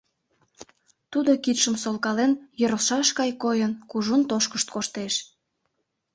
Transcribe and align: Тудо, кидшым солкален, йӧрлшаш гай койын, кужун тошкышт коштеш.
Тудо, 1.11 1.31
кидшым 1.43 1.75
солкален, 1.83 2.31
йӧрлшаш 2.59 3.07
гай 3.19 3.31
койын, 3.43 3.71
кужун 3.89 4.21
тошкышт 4.29 4.67
коштеш. 4.75 5.13